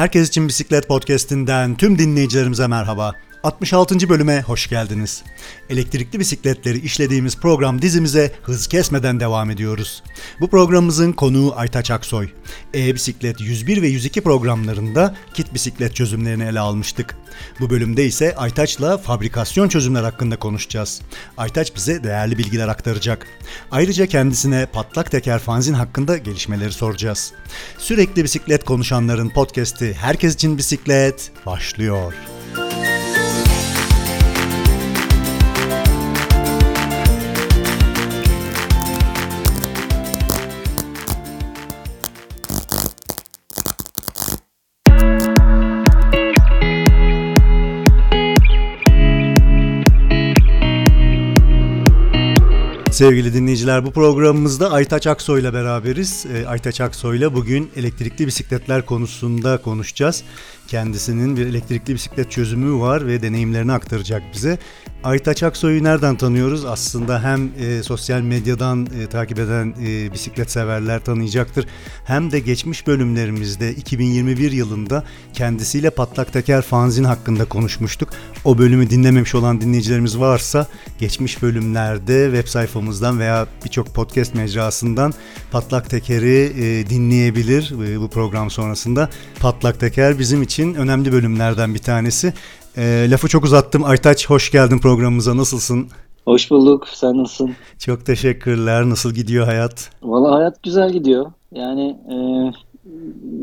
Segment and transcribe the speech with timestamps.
[0.00, 3.14] Herkes için Bisiklet Podcast'inden tüm dinleyicilerimize merhaba.
[3.42, 4.08] 66.
[4.08, 5.22] bölüme hoş geldiniz.
[5.70, 10.02] Elektrikli bisikletleri işlediğimiz program dizimize hız kesmeden devam ediyoruz.
[10.40, 12.28] Bu programımızın konuğu Aytaç Aksoy.
[12.74, 17.16] E-Bisiklet 101 ve 102 programlarında kit bisiklet çözümlerini ele almıştık.
[17.60, 21.00] Bu bölümde ise Aytaç'la fabrikasyon çözümler hakkında konuşacağız.
[21.36, 23.26] Aytaç bize değerli bilgiler aktaracak.
[23.70, 27.32] Ayrıca kendisine patlak teker fanzin hakkında gelişmeleri soracağız.
[27.78, 32.14] Sürekli bisiklet konuşanların podcast'i Herkes için Bisiklet başlıyor.
[53.00, 56.26] Sevgili dinleyiciler bu programımızda Aytaç Aksoy ile beraberiz.
[56.34, 60.22] Ee, Aytaç Aksoy ile bugün elektrikli bisikletler konusunda konuşacağız.
[60.68, 64.58] Kendisinin bir elektrikli bisiklet çözümü var ve deneyimlerini aktaracak bize.
[65.04, 66.64] Aytaç Aksoy'u nereden tanıyoruz?
[66.64, 71.66] Aslında hem e, sosyal medyadan e, takip eden e, bisiklet severler tanıyacaktır.
[72.04, 78.08] Hem de geçmiş bölümlerimizde 2021 yılında kendisiyle patlak teker fanzin hakkında konuşmuştuk.
[78.44, 80.66] O bölümü dinlememiş olan dinleyicilerimiz varsa
[80.98, 85.14] geçmiş bölümlerde web sayfamızdan veya birçok podcast mecrasından
[85.52, 89.08] patlak tekeri e, dinleyebilir e, bu program sonrasında.
[89.40, 92.32] Patlak teker bizim için önemli bölümlerden bir tanesi.
[92.76, 93.84] E, lafı çok uzattım.
[93.84, 95.36] Aytaç hoş geldin programımıza.
[95.36, 95.88] Nasılsın?
[96.24, 96.88] Hoş bulduk.
[96.88, 97.54] Sen nasılsın?
[97.78, 98.90] Çok teşekkürler.
[98.90, 99.90] Nasıl gidiyor hayat?
[100.02, 101.26] Valla hayat güzel gidiyor.
[101.52, 102.16] Yani e,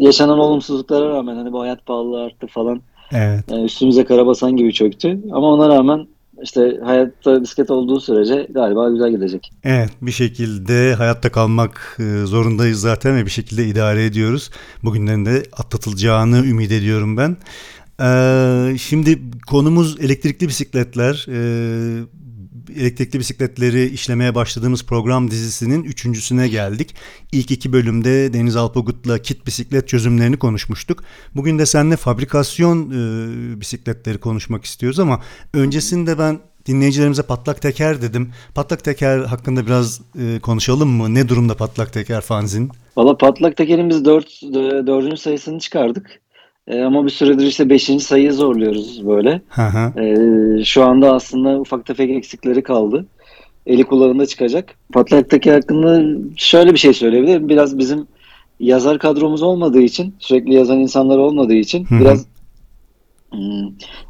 [0.06, 2.81] yaşanan olumsuzluklara rağmen hani bu hayat pahalılığı arttı falan.
[3.11, 3.52] Evet.
[3.52, 5.19] Yani üstümüze karabasan gibi çöktü.
[5.31, 6.08] Ama ona rağmen
[6.44, 9.52] işte hayatta bisiklet olduğu sürece galiba güzel gidecek.
[9.64, 14.50] Evet bir şekilde hayatta kalmak e, zorundayız zaten ve bir şekilde idare ediyoruz.
[14.84, 17.38] Bugünlerin de atlatılacağını ümit ediyorum ben.
[18.02, 21.25] Ee, şimdi konumuz elektrikli bisikletler.
[21.30, 22.03] Ee,
[22.75, 26.96] elektrikli bisikletleri işlemeye başladığımız program dizisinin üçüncüsüne geldik.
[27.31, 31.03] İlk iki bölümde Deniz Alpagut'la kit bisiklet çözümlerini konuşmuştuk.
[31.36, 35.22] Bugün de seninle fabrikasyon e, bisikletleri konuşmak istiyoruz ama
[35.53, 38.31] öncesinde ben dinleyicilerimize patlak teker dedim.
[38.56, 41.13] Patlak teker hakkında biraz e, konuşalım mı?
[41.13, 42.72] Ne durumda patlak teker fanzin?
[42.97, 44.41] Valla patlak biz dört,
[44.88, 46.22] dördüncü sayısını çıkardık.
[46.67, 47.83] E, ama bir süredir işte 5.
[47.83, 49.41] sayıyı zorluyoruz böyle.
[49.97, 53.05] E, şu anda aslında ufak tefek eksikleri kaldı.
[53.66, 54.75] Eli kulağında çıkacak.
[54.94, 57.50] Patlaktaki hakkında şöyle bir şey söyleyebilirim.
[57.50, 58.07] Biraz bizim
[58.59, 62.00] yazar kadromuz olmadığı için, sürekli yazan insanlar olmadığı için Hı-hı.
[62.00, 62.25] biraz
[63.31, 63.69] hmm,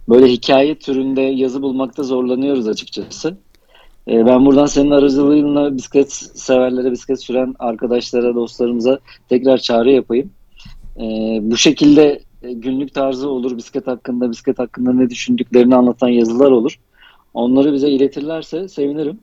[0.10, 3.38] böyle hikaye türünde yazı bulmakta zorlanıyoruz açıkçası.
[4.08, 10.30] E, ben buradan senin aracılığınla bisiklet severlere, bisiklet süren arkadaşlara, dostlarımıza tekrar çağrı yapayım.
[10.98, 11.04] E,
[11.42, 16.76] bu şekilde günlük tarzı olur, bisiklet hakkında, bisiklet hakkında ne düşündüklerini anlatan yazılar olur.
[17.34, 19.20] Onları bize iletirlerse sevinirim.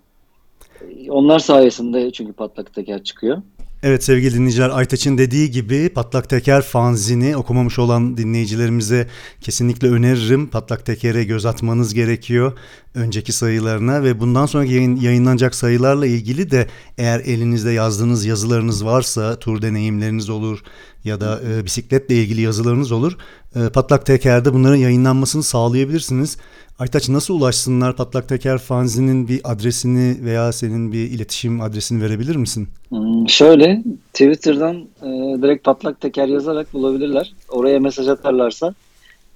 [0.81, 3.43] E, onlar sayesinde çünkü patlak teker çıkıyor.
[3.87, 9.09] Evet sevgili dinleyiciler Aytaç'ın dediği gibi Patlak Teker fanzini okumamış olan dinleyicilerimize
[9.41, 10.47] kesinlikle öneririm.
[10.47, 12.59] Patlak Teker'e göz atmanız gerekiyor
[12.95, 16.67] önceki sayılarına ve bundan sonraki yayın, yayınlanacak sayılarla ilgili de
[16.99, 20.63] eğer elinizde yazdığınız yazılarınız varsa tur deneyimleriniz olur
[21.05, 23.17] ya da e, bisikletle ilgili yazılarınız olur.
[23.57, 26.37] E, Patlak Teker'de bunların yayınlanmasını sağlayabilirsiniz.
[26.79, 32.69] Aytaç nasıl ulaşsınlar Patlak Teker fanzinin bir adresini veya senin bir iletişim adresini verebilir misin?
[32.89, 33.83] Hmm, şöyle
[34.13, 37.33] Twitter'dan e, direkt Patlak Teker yazarak bulabilirler.
[37.49, 38.75] Oraya mesaj atarlarsa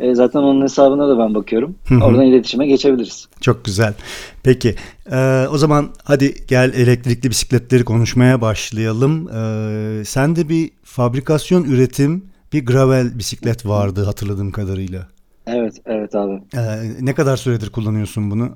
[0.00, 1.74] e, zaten onun hesabına da ben bakıyorum.
[2.02, 3.28] Oradan iletişime geçebiliriz.
[3.40, 3.94] Çok güzel.
[4.42, 4.74] Peki
[5.12, 9.28] e, o zaman hadi gel elektrikli bisikletleri konuşmaya başlayalım.
[9.28, 15.08] E, sen de bir fabrikasyon üretim bir gravel bisiklet vardı hatırladığım kadarıyla.
[15.46, 16.40] Evet, evet abi.
[16.54, 16.60] Ee,
[17.00, 18.48] ne kadar süredir kullanıyorsun bunu?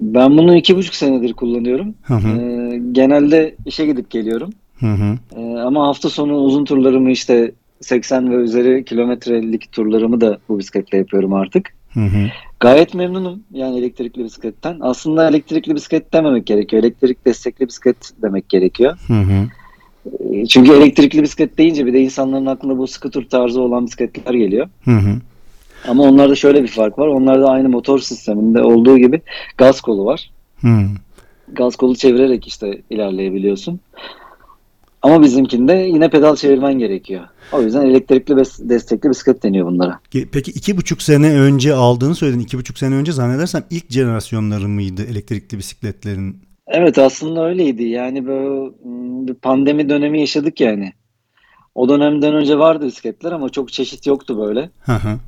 [0.00, 1.94] Ben bunu iki buçuk senedir kullanıyorum.
[2.02, 2.40] Hı hı.
[2.40, 4.50] Ee, genelde işe gidip geliyorum.
[4.80, 5.18] Hı hı.
[5.36, 7.52] Ee, ama hafta sonu uzun turlarımı işte
[7.84, 11.74] 80 ve üzeri kilometrelik turlarımı da bu bisikletle yapıyorum artık.
[11.94, 12.26] Hı hı.
[12.60, 14.76] Gayet memnunum yani elektrikli bisikletten.
[14.80, 16.82] Aslında elektrikli bisiklet dememek gerekiyor.
[16.82, 18.98] Elektrik destekli bisiklet demek gerekiyor.
[19.06, 19.48] Hı hı.
[20.34, 24.68] Ee, çünkü elektrikli bisiklet deyince bir de insanların aklına bu scooter tarzı olan bisikletler geliyor.
[24.84, 25.20] Hı hı.
[25.88, 27.06] Ama onlarda şöyle bir fark var.
[27.06, 29.20] Onlarda aynı motor sisteminde olduğu gibi
[29.58, 30.30] gaz kolu var.
[30.60, 30.88] Hmm.
[31.52, 33.80] Gaz kolu çevirerek işte ilerleyebiliyorsun.
[35.04, 37.24] Ama bizimkinde yine pedal çevirmen gerekiyor.
[37.52, 38.36] O yüzden elektrikli
[38.68, 40.00] destekli bisiklet deniyor bunlara.
[40.32, 42.40] Peki iki buçuk sene önce aldığını söyledin.
[42.40, 46.36] İki buçuk sene önce zannedersem ilk jenerasyonları mıydı elektrikli bisikletlerin?
[46.66, 47.82] Evet aslında öyleydi.
[47.82, 50.92] Yani böyle hmm, bir pandemi dönemi yaşadık yani.
[51.74, 54.70] O dönemden önce vardı bisikletler ama çok çeşit yoktu böyle.
[54.80, 55.18] Hı hı.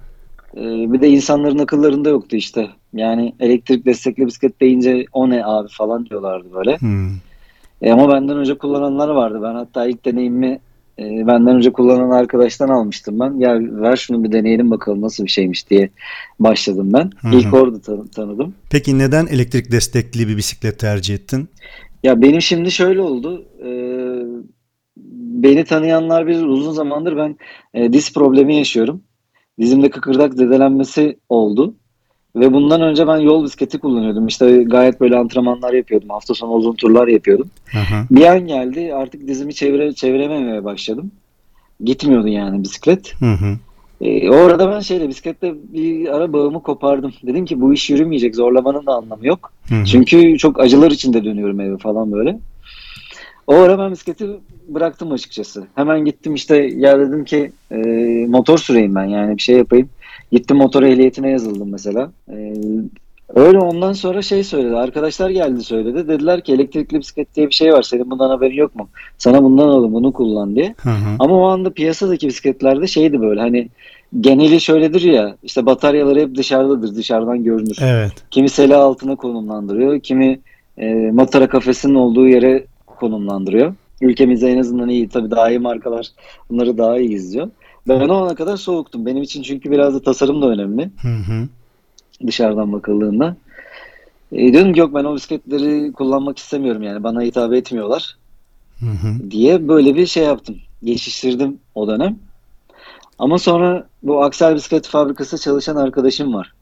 [0.56, 2.68] Ee, bir de insanların akıllarında yoktu işte.
[2.92, 6.76] Yani elektrik destekli bisiklet deyince o ne abi falan diyorlardı böyle.
[6.78, 7.10] Hmm.
[7.82, 9.40] E, ama benden önce kullananlar vardı.
[9.42, 10.58] Ben hatta ilk deneyimimi
[10.98, 13.34] e, benden önce kullanan arkadaştan almıştım ben.
[13.38, 15.90] Ya ver şunu bir deneyelim bakalım nasıl bir şeymiş diye
[16.40, 17.10] başladım ben.
[17.20, 17.36] Hı hı.
[17.36, 18.54] İlk orada tan- tanıdım.
[18.70, 21.48] Peki neden elektrik destekli bir bisiklet tercih ettin?
[22.02, 23.44] Ya benim şimdi şöyle oldu.
[23.64, 23.70] E,
[25.42, 27.36] beni tanıyanlar bilir uzun zamandır ben
[27.74, 29.02] e, diz problemi yaşıyorum.
[29.60, 31.74] Dizimde kıkırdak zedelenmesi oldu.
[32.36, 34.26] Ve bundan önce ben yol bisikleti kullanıyordum.
[34.26, 36.08] İşte gayet böyle antrenmanlar yapıyordum.
[36.08, 37.50] Hafta sonu uzun turlar yapıyordum.
[37.66, 37.78] Hı.
[38.10, 41.10] Bir an geldi artık dizimi çevire, çevirememeye başladım.
[41.84, 43.14] Gitmiyordu yani bisiklet.
[43.20, 43.56] Hı hı.
[44.00, 47.12] E, o arada ben şeyle bisiklette bir ara bağımı kopardım.
[47.22, 49.52] Dedim ki bu iş yürümeyecek zorlamanın da anlamı yok.
[49.68, 49.84] Hı hı.
[49.84, 52.38] Çünkü çok acılar içinde dönüyorum eve falan böyle.
[53.46, 54.26] O ara ben bisikleti
[54.68, 55.66] bıraktım açıkçası.
[55.74, 57.76] Hemen gittim işte ya dedim ki e,
[58.28, 59.88] motor süreyim ben yani bir şey yapayım.
[60.32, 62.12] Gittim motor ehliyetine yazıldım mesela.
[62.30, 62.54] E,
[63.34, 64.76] öyle ondan sonra şey söyledi.
[64.76, 66.08] Arkadaşlar geldi söyledi.
[66.08, 67.82] Dediler ki elektrikli bisiklet diye bir şey var.
[67.82, 68.88] Senin bundan haberin yok mu?
[69.18, 70.74] Sana bundan alın bunu kullan diye.
[70.82, 71.16] Hı hı.
[71.18, 73.68] Ama o anda piyasadaki bisikletlerde şeydi böyle hani
[74.20, 77.78] geneli şöyledir ya işte bataryaları hep dışarıdadır dışarıdan görünür.
[77.80, 78.12] Evet.
[78.30, 80.40] Kimi sela altına konumlandırıyor, kimi
[80.78, 83.74] e, matara kafesinin olduğu yere konumlandırıyor.
[84.00, 85.08] Ülkemizde en azından iyi.
[85.08, 86.08] Tabii daha iyi markalar
[86.50, 87.48] bunları daha iyi izliyor.
[87.88, 89.06] Ben o ana kadar soğuktum.
[89.06, 91.48] Benim için çünkü biraz da tasarım da önemli Hı hı.
[92.26, 93.36] dışarıdan bakıldığında.
[94.32, 98.16] E, dedim ki yok ben o bisikletleri kullanmak istemiyorum yani bana hitap etmiyorlar
[98.80, 99.30] Hı hı.
[99.30, 100.56] diye böyle bir şey yaptım.
[100.84, 102.18] Geçiştirdim o dönem.
[103.18, 106.52] Ama sonra bu Aksel Bisiklet Fabrikası çalışan arkadaşım var.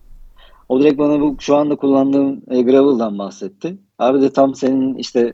[0.69, 3.77] O direkt bana bu şu anda kullandığım e, Gravel'dan bahsetti.
[3.99, 5.33] Abi de tam senin işte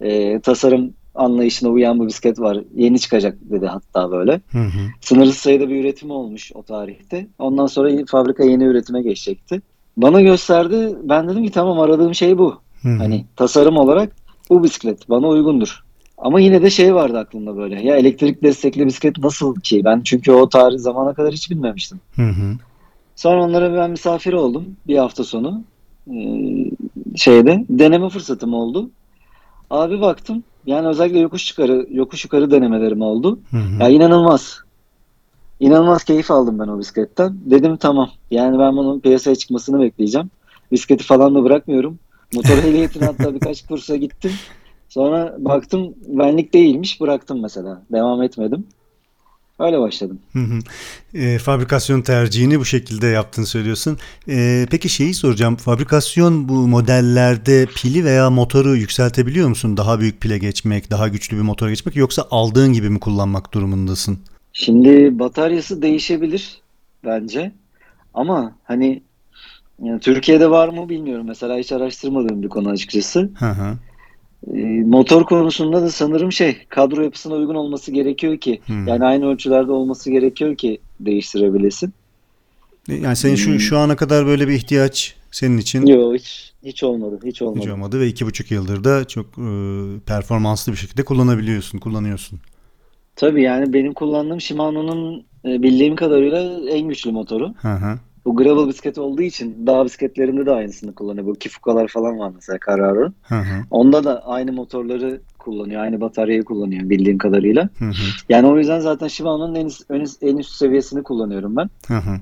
[0.00, 2.58] e, tasarım anlayışına uyan bu bisiklet var.
[2.74, 4.32] Yeni çıkacak dedi hatta böyle.
[4.52, 4.88] Hı hı.
[5.00, 7.26] Sınırsız sayıda bir üretimi olmuş o tarihte.
[7.38, 9.62] Ondan sonra fabrika yeni üretime geçecekti.
[9.96, 10.96] Bana gösterdi.
[11.02, 12.56] Ben dedim ki tamam aradığım şey bu.
[12.82, 12.96] Hı hı.
[12.98, 14.12] Hani tasarım olarak
[14.50, 15.84] bu bisiklet bana uygundur.
[16.18, 17.82] Ama yine de şey vardı aklımda böyle.
[17.82, 19.84] Ya elektrik destekli bisiklet nasıl ki?
[19.84, 22.00] Ben çünkü o tarih zamana kadar hiç bilmemiştim.
[22.16, 22.56] Hı hı.
[23.16, 25.62] Sonra onlara ben misafir oldum bir hafta sonu.
[26.10, 26.14] Ee,
[27.16, 28.90] şeyde deneme fırsatım oldu.
[29.70, 30.44] Abi baktım.
[30.66, 33.38] Yani özellikle yokuş yukarı yokuş yukarı denemelerim oldu.
[33.50, 33.82] Hı hı.
[33.82, 34.58] Ya inanılmaz.
[35.60, 37.36] İnanılmaz keyif aldım ben o bisikletten.
[37.44, 38.10] Dedim tamam.
[38.30, 40.30] Yani ben bunun piyasaya çıkmasını bekleyeceğim.
[40.72, 41.98] Bisikleti falan da bırakmıyorum.
[42.34, 44.32] Motor ehliyetine hatta birkaç kursa gittim.
[44.88, 47.00] Sonra baktım benlik değilmiş.
[47.00, 47.82] Bıraktım mesela.
[47.92, 48.66] Devam etmedim.
[49.62, 50.18] Öyle başladım.
[50.32, 50.58] Hı hı.
[51.18, 53.98] E, fabrikasyon tercihini bu şekilde yaptığını söylüyorsun.
[54.28, 55.56] E, peki şeyi soracağım.
[55.56, 59.76] Fabrikasyon bu modellerde pili veya motoru yükseltebiliyor musun?
[59.76, 64.18] Daha büyük pile geçmek, daha güçlü bir motora geçmek yoksa aldığın gibi mi kullanmak durumundasın?
[64.52, 66.60] Şimdi bataryası değişebilir
[67.04, 67.52] bence.
[68.14, 69.02] Ama hani
[69.82, 71.26] yani Türkiye'de var mı bilmiyorum.
[71.28, 73.30] Mesela hiç araştırmadığım bir konu açıkçası.
[73.38, 73.76] Hı hı.
[74.54, 78.86] Ee, motor konusunda da sanırım şey kadro yapısına uygun olması gerekiyor ki Hmm.
[78.88, 81.92] yani aynı ölçülerde olması gerekiyor ki değiştirebilesin.
[82.88, 83.60] E, Yani senin şu Hmm.
[83.60, 87.18] şu ana kadar böyle bir ihtiyaç senin için Yok hiç hiç olmadı.
[87.24, 87.60] Hiç olmadı.
[87.60, 89.42] hiç olmadı ve iki buçuk yıldır da çok e,
[90.06, 92.40] performanslı bir şekilde kullanabiliyorsun, kullanıyorsun.
[93.16, 97.54] Tabii yani benim kullandığım Shimano'nun e, bildiğim kadarıyla en güçlü motoru.
[97.62, 97.98] Hı hı.
[98.24, 101.26] Bu gravel bisiklet olduğu için dağ bisikletlerinde de aynısını kullanıyor.
[101.26, 103.12] Bu Kifukalar falan var mesela Carraro.
[103.22, 103.64] Hı hı.
[103.70, 105.82] Onda da aynı motorları kullanıyor.
[105.82, 107.68] Aynı bataryayı kullanıyor bildiğim kadarıyla.
[107.78, 107.92] Hı hı.
[108.28, 111.70] Yani o yüzden zaten Shimano'nun en, en, en üst seviyesini kullanıyorum ben.
[111.86, 112.20] Hı hı.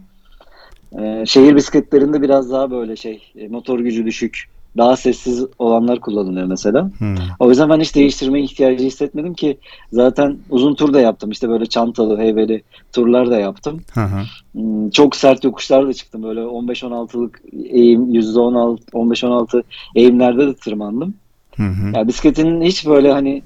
[1.03, 4.45] Ee, şehir bisikletlerinde biraz daha böyle şey e, motor gücü düşük,
[4.77, 6.91] daha sessiz olanlar kullanılıyor mesela.
[6.99, 7.15] Hı.
[7.39, 9.59] O yüzden ben hiç değiştirme ihtiyacı hissetmedim ki
[9.93, 11.31] zaten uzun tur da yaptım.
[11.31, 12.63] İşte böyle çantalı, heybeli
[12.93, 13.81] turlar da yaptım.
[13.95, 14.21] Hı hı.
[14.53, 16.23] Hmm, Çok sert yokuşlar da çıktım.
[16.23, 19.63] Böyle 15-16'lık eğim, %16, 15-16
[19.95, 21.15] eğimlerde de tırmandım.
[21.57, 21.97] Hı hı.
[21.97, 23.43] Ya bisikletin hiç böyle hani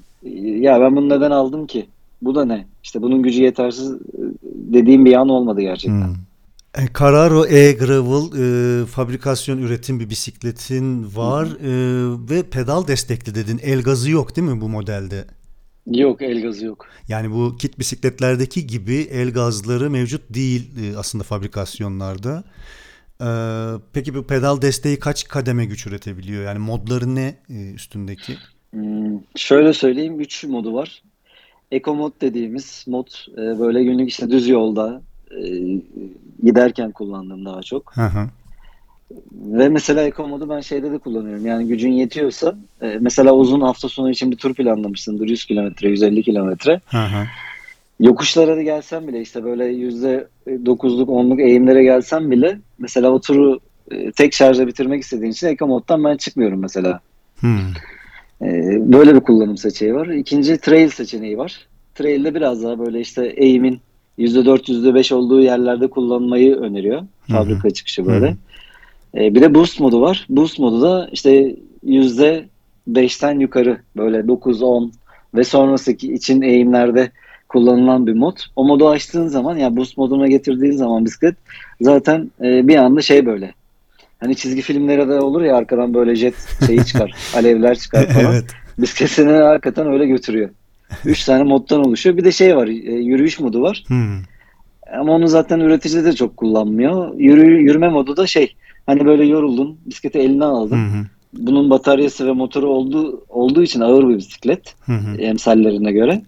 [0.59, 1.85] ya ben bunu neden aldım ki?
[2.21, 2.65] Bu da ne?
[2.83, 3.93] İşte bunun gücü yetersiz
[4.53, 6.07] dediğim bir an olmadı gerçekten.
[6.07, 6.15] Hmm.
[6.77, 8.25] E, Carraro e-Gravel
[8.83, 11.71] e, fabrikasyon üretim bir bisikletin var e,
[12.29, 13.59] ve pedal destekli dedin.
[13.63, 15.25] El gazı yok değil mi bu modelde?
[15.87, 16.87] Yok el gazı yok.
[17.07, 22.43] Yani bu kit bisikletlerdeki gibi el gazları mevcut değil e, aslında fabrikasyonlarda.
[23.21, 23.29] E,
[23.93, 26.43] peki bu pedal desteği kaç kademe güç üretebiliyor?
[26.43, 28.33] Yani modları ne e, üstündeki?
[28.71, 31.03] Hmm, şöyle söyleyeyim 3 modu var.
[31.71, 35.01] Eco mod dediğimiz mod e, böyle günlük işte düz yolda
[35.31, 35.45] e,
[36.43, 37.97] giderken kullandığım daha çok.
[37.97, 38.29] Hı hı.
[39.31, 41.45] Ve mesela Eco modu ben şeyde de kullanıyorum.
[41.45, 46.23] Yani gücün yetiyorsa e, mesela uzun hafta sonu için bir tur planlamışsındır 100 kilometre, 150
[46.23, 46.81] kilometre.
[47.99, 50.27] Yokuşlara da gelsem bile işte böyle yüzde
[50.65, 53.59] dokuzluk onluk eğimlere gelsem bile mesela o turu
[53.91, 56.99] e, tek şarjla bitirmek istediğin için Eco moddan ben çıkmıyorum mesela.
[57.39, 57.59] Hmm.
[58.41, 58.47] E,
[58.93, 60.07] böyle bir kullanım seçeneği var.
[60.07, 61.67] İkinci trail seçeneği var.
[61.95, 63.79] Trail'de biraz daha böyle işte eğimin
[64.19, 67.01] %4 %5 olduğu yerlerde kullanmayı öneriyor.
[67.31, 67.73] Fabrika Hı-hı.
[67.73, 68.27] çıkışı böyle.
[68.27, 69.23] Hı-hı.
[69.23, 70.25] E, bir de boost modu var.
[70.29, 71.55] Boost modu da işte
[71.85, 74.91] %5'ten yukarı böyle 9 10
[75.35, 77.11] ve sonrası için eğimlerde
[77.49, 78.37] kullanılan bir mod.
[78.55, 81.35] O modu açtığın zaman yani boost moduna getirdiğin zaman bisiklet
[81.81, 83.53] zaten e, bir anda şey böyle.
[84.19, 86.35] Hani çizgi filmlere de olur ya arkadan böyle jet
[86.67, 87.15] şeyi çıkar.
[87.35, 88.33] alevler çıkar falan.
[88.33, 88.45] evet.
[88.77, 90.49] Bisikletini hakikaten öyle götürüyor.
[91.05, 92.17] Üç tane moddan oluşuyor.
[92.17, 93.83] Bir de şey var, e, yürüyüş modu var.
[93.87, 94.17] Hmm.
[94.99, 97.15] Ama onu zaten üretici de çok kullanmıyor.
[97.17, 100.75] Yürü, yürüme modu da şey, hani böyle yoruldun, bisikleti eline aldın.
[100.75, 101.05] Hmm.
[101.33, 104.75] Bunun bataryası ve motoru olduğu, olduğu için ağır bir bisiklet.
[104.85, 105.19] Hmm.
[105.19, 106.21] Emsallerine göre.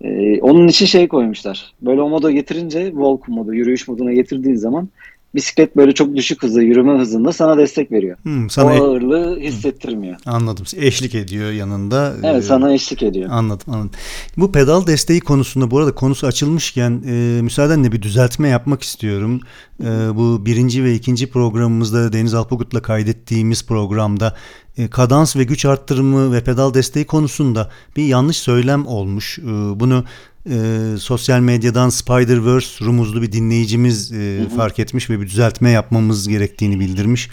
[0.00, 1.72] Ee, onun için şey koymuşlar.
[1.82, 4.88] Böyle o moda getirince, walk modu, yürüyüş moduna getirdiğin zaman
[5.34, 8.16] bisiklet böyle çok düşük hızda yürüme hızında sana destek veriyor.
[8.22, 10.16] Hmm, sana o e- ağırlığı hissettirmiyor.
[10.26, 10.64] Anladım.
[10.76, 12.14] Eşlik ediyor yanında.
[12.22, 13.30] Evet sana eşlik ediyor.
[13.30, 13.90] Anladım anladım.
[14.36, 19.40] Bu pedal desteği konusunda bu arada konusu açılmışken e, müsaadenle bir düzeltme yapmak istiyorum.
[19.82, 24.36] E, bu birinci ve ikinci programımızda Deniz Alpagut'la kaydettiğimiz programda
[24.78, 29.38] e, kadans ve güç arttırımı ve pedal desteği konusunda bir yanlış söylem olmuş.
[29.38, 29.42] E,
[29.80, 30.04] bunu
[30.48, 34.56] e, sosyal medyadan Spider-Verse rumuzlu bir dinleyicimiz e, hı hı.
[34.56, 37.30] fark etmiş ve bir düzeltme yapmamız gerektiğini bildirmiş.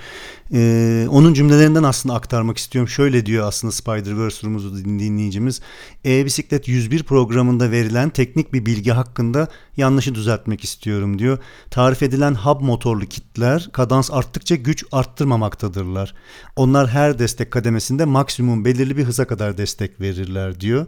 [0.54, 2.90] E, onun cümlelerinden aslında aktarmak istiyorum.
[2.90, 5.62] Şöyle diyor aslında Spider-Verse rumuzlu dinleyicimiz.
[6.06, 9.48] E-Bisiklet 101 programında verilen teknik bir bilgi hakkında
[9.78, 11.38] yanlışı düzeltmek istiyorum diyor.
[11.72, 16.14] Tarif edilen hub motorlu kitler kadans arttıkça güç arttırmamaktadırlar.
[16.56, 20.86] Onlar her destek kademesinde maksimum belirli bir hıza kadar destek verirler diyor.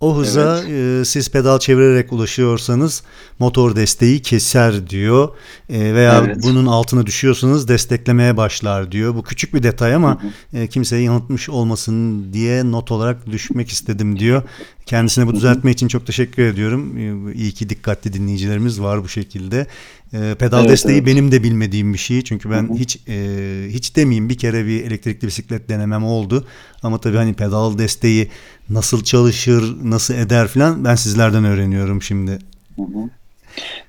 [0.00, 1.00] O hıza evet.
[1.00, 3.02] e, siz pedal çevirerek ulaşıyorsanız
[3.38, 5.28] motor desteği keser diyor
[5.68, 6.36] e, veya evet.
[6.42, 9.14] bunun altına düşüyorsanız desteklemeye başlar diyor.
[9.14, 10.18] Bu küçük bir detay ama.
[10.54, 14.42] E, kimseyi yanıltmış olmasın diye not olarak düşmek istedim diyor.
[14.86, 16.98] Kendisine bu düzeltme için çok teşekkür ediyorum.
[16.98, 19.66] E, iyi ki dikkatli dinleyicilerimiz var bu şekilde.
[20.12, 21.06] E, pedal evet, desteği evet.
[21.06, 22.22] benim de bilmediğim bir şey.
[22.22, 22.74] Çünkü ben Hı-hı.
[22.74, 23.16] hiç e,
[23.68, 26.46] hiç demeyeyim bir kere bir elektrikli bisiklet denemem oldu.
[26.82, 28.28] Ama tabii hani pedal desteği
[28.70, 32.38] nasıl çalışır, nasıl eder falan ben sizlerden öğreniyorum şimdi.
[32.76, 33.10] Hı-hı.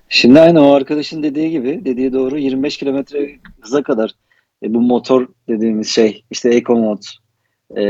[0.10, 4.12] Şimdi aynı o arkadaşın dediği gibi, dediği doğru 25 kilometre hıza kadar
[4.64, 7.04] e, bu motor dediğimiz şey işte Eco Mod,
[7.78, 7.84] e,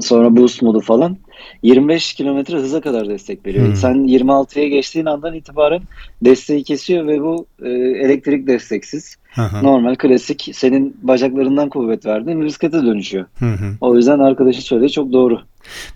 [0.00, 1.16] sonra Boost modu falan
[1.62, 3.66] 25 kilometre hıza kadar destek veriyor.
[3.66, 3.76] Hmm.
[3.76, 5.82] Sen 26'ya geçtiğin andan itibaren
[6.24, 7.68] desteği kesiyor ve bu e,
[8.04, 9.16] elektrik desteksiz.
[9.34, 13.24] Hı Normal, klasik senin bacaklarından kuvvet verdiğin bisiklete dönüşüyor.
[13.38, 15.40] Hı O yüzden arkadaşın söylediği çok doğru.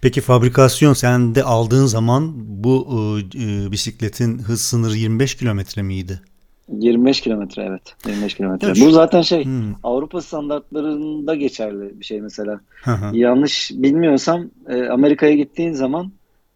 [0.01, 2.89] Peki fabrikasyon sen de aldığın zaman bu
[3.35, 6.21] e, bisikletin hız sınırı 25 kilometre miydi?
[6.69, 7.97] 25 kilometre evet.
[8.07, 8.69] 25 kilometre.
[8.69, 9.75] Bu zaten şey hmm.
[9.83, 12.61] Avrupa standartlarında geçerli bir şey mesela.
[13.13, 16.13] Yanlış bilmiyorsam e, Amerika'ya gittiğin zaman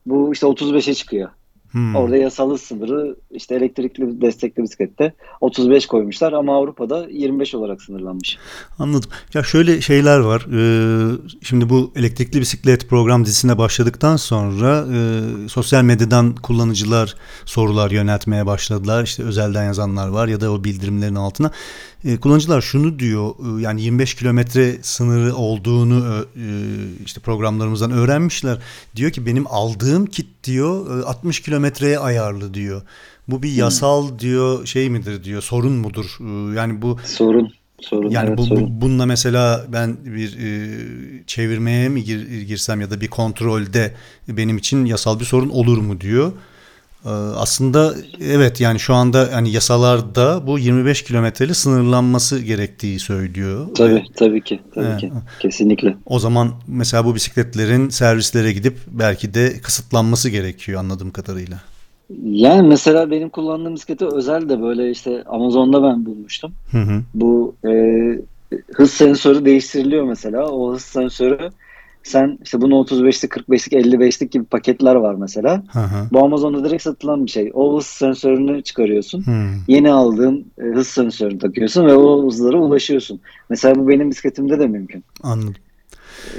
[0.06, 1.30] bu işte 35'e çıkıyor.
[1.70, 1.96] Hmm.
[1.96, 8.38] Orada yasalı sınırı işte elektrikli destekli bisiklette 35 koymuşlar ama Avrupa'da 25 olarak sınırlanmış.
[8.78, 9.10] Anladım.
[9.34, 10.46] Ya şöyle şeyler var.
[10.52, 14.98] Ee, şimdi bu elektrikli bisiklet program dizisine başladıktan sonra e,
[15.48, 19.04] sosyal medyadan kullanıcılar sorular yöneltmeye başladılar.
[19.04, 21.50] İşte özelden yazanlar var ya da o bildirimlerin altına.
[22.04, 26.46] E, kullanıcılar şunu diyor e, yani 25 kilometre sınırı olduğunu e,
[27.04, 28.58] işte programlarımızdan öğrenmişler.
[28.96, 32.82] Diyor ki benim aldığım kit diyor 60 kilometreye ayarlı diyor.
[33.28, 33.58] Bu bir hmm.
[33.58, 34.18] yasal hmm.
[34.18, 36.16] diyor şey midir diyor sorun mudur?
[36.56, 38.10] Yani bu sorun sorun.
[38.10, 38.80] Yani evet, bu, sorun.
[38.80, 43.94] bununla mesela ben bir e, çevirmeye mi gir, girsem ya da bir kontrolde
[44.28, 46.32] benim için yasal bir sorun olur mu diyor.
[47.04, 53.66] Ee, aslında evet yani şu anda yani yasalarda bu 25 kilometreli sınırlanması gerektiği söylüyor.
[53.74, 55.00] Tabii tabii ki tabii evet.
[55.00, 55.96] ki kesinlikle.
[56.06, 61.60] O zaman mesela bu bisikletlerin servislere gidip belki de kısıtlanması gerekiyor anladığım kadarıyla.
[62.24, 66.52] Yani mesela benim kullandığım bisikleti özel de böyle işte Amazon'da ben bulmuştum.
[66.70, 67.02] Hı hı.
[67.14, 67.72] Bu e,
[68.74, 70.46] hız sensörü değiştiriliyor mesela.
[70.46, 71.50] O hız sensörü
[72.08, 75.62] sen işte bunu 35'lik, 45'lik, 55'lik gibi paketler var mesela.
[75.72, 76.08] Hı hı.
[76.12, 77.50] Bu Amazon'da direkt satılan bir şey.
[77.54, 79.26] O hız sensörünü çıkarıyorsun.
[79.26, 79.32] Hı.
[79.68, 83.20] Yeni aldığın e, hız sensörünü takıyorsun ve o hızlara ulaşıyorsun.
[83.50, 85.04] Mesela bu benim bisikletimde de mümkün.
[85.22, 85.54] Anladım.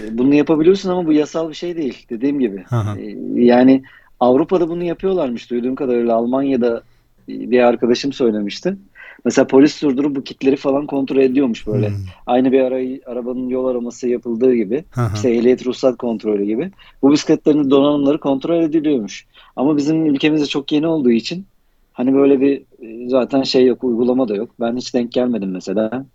[0.03, 2.05] E, bunu yapabiliyorsun ama bu yasal bir şey değil.
[2.09, 2.63] Dediğim gibi.
[2.69, 2.99] Hı hı.
[2.99, 3.83] E, yani
[4.19, 6.15] Avrupa'da bunu yapıyorlarmış duyduğum kadarıyla.
[6.15, 6.83] Almanya'da
[7.27, 8.77] bir arkadaşım söylemişti.
[9.25, 11.87] Mesela polis durdurup bu kitleri falan kontrol ediyormuş böyle.
[11.89, 11.95] Hmm.
[12.25, 14.83] Aynı bir ara, arabanın yol araması yapıldığı gibi.
[14.95, 15.11] Aha.
[15.15, 16.71] işte ehliyet ruhsat kontrolü gibi.
[17.01, 19.25] Bu bisikletlerin donanımları kontrol ediliyormuş.
[19.55, 21.45] Ama bizim ülkemizde çok yeni olduğu için
[21.93, 24.49] hani böyle bir e, zaten şey yok, uygulama da yok.
[24.59, 26.05] Ben hiç denk gelmedim mesela.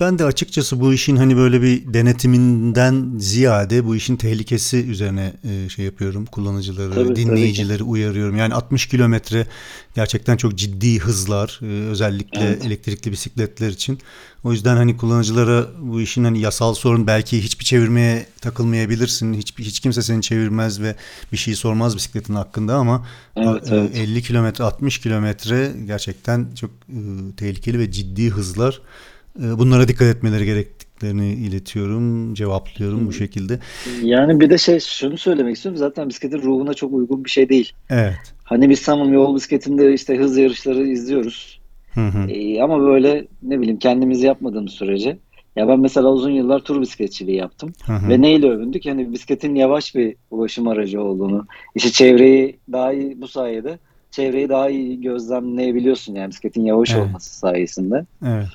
[0.00, 5.68] Ben de açıkçası bu işin hani böyle bir denetiminden ziyade bu işin tehlikesi üzerine e,
[5.68, 6.26] şey yapıyorum.
[6.26, 8.36] Kullanıcıları, tabii, dinleyicileri tabii uyarıyorum.
[8.36, 9.46] Yani 60 kilometre
[9.94, 12.64] gerçekten çok ciddi hızlar e, özellikle evet.
[12.64, 13.98] elektrikli bisikletler için.
[14.44, 19.34] O yüzden hani kullanıcılara bu işin hani yasal sorun belki hiçbir çevirmeye takılmayabilirsin.
[19.34, 20.96] Hiç, hiç kimse seni çevirmez ve
[21.32, 23.96] bir şey sormaz bisikletin hakkında ama evet, evet.
[23.96, 26.98] 50 kilometre 60 kilometre gerçekten çok e,
[27.36, 28.80] tehlikeli ve ciddi hızlar.
[29.42, 33.58] Ee, bunlara dikkat etmeleri gerektiklerini iletiyorum, cevaplıyorum bu şekilde.
[34.02, 35.78] Yani bir de şey şunu söylemek istiyorum.
[35.78, 37.72] Zaten bisikletin ruhuna çok uygun bir şey değil.
[37.90, 38.34] Evet.
[38.44, 41.60] Hani biz tamam yol bisikletinde işte hız yarışları izliyoruz.
[41.94, 42.30] Hı hı.
[42.30, 45.18] Ee, ama böyle ne bileyim kendimiz yapmadığımız sürece.
[45.56, 47.72] Ya ben mesela uzun yıllar tur bisikletçiliği yaptım.
[47.86, 48.08] Hı hı.
[48.08, 48.86] Ve neyle övündük?
[48.86, 51.46] Yani bisikletin yavaş bir ulaşım aracı olduğunu.
[51.74, 53.78] İşte çevreyi daha iyi bu sayede
[54.10, 57.02] çevreyi daha iyi gözlemleyebiliyorsun yani bisikletin yavaş evet.
[57.02, 58.06] olması sayesinde.
[58.26, 58.48] Evet.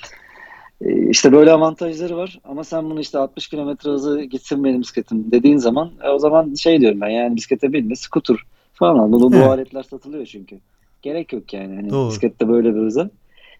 [0.81, 5.31] Ee, işte böyle avantajları var ama sen bunu işte 60 kilometre hızı gitsin benim bisikletim
[5.31, 8.37] dediğin zaman e, o zaman şey diyorum ben yani bisiklete binme skuter
[8.73, 9.11] falan al.
[9.11, 10.59] Bu, bu aletler satılıyor çünkü.
[11.01, 12.09] Gerek yok yani hani Doğru.
[12.09, 13.09] bisiklette böyle bir hıza.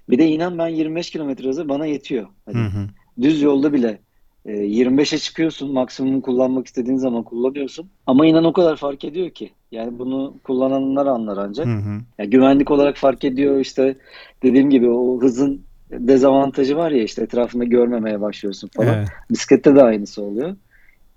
[0.10, 2.28] Bir de inan ben 25 kilometre hızı bana yetiyor.
[2.46, 2.88] Hani hı hı.
[3.22, 4.00] Düz yolda bile
[4.46, 7.90] e, 25'e çıkıyorsun maksimum kullanmak istediğin zaman kullanıyorsun.
[8.08, 9.52] Ama inan o kadar fark ediyor ki.
[9.72, 11.66] Yani bunu kullananlar anlar ancak.
[11.66, 12.02] Hı hı.
[12.18, 13.98] Yani güvenlik olarak fark ediyor işte
[14.44, 15.62] dediğim gibi o hızın
[15.92, 18.98] dezavantajı var ya işte etrafında görmemeye başlıyorsun falan.
[18.98, 19.08] Evet.
[19.32, 20.56] Bisiklette de aynısı oluyor.